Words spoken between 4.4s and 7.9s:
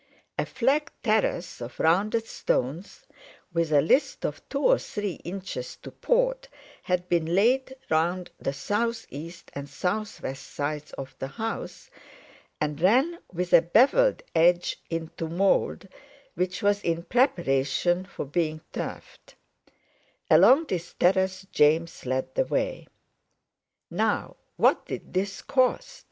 two or three inches to port had been laid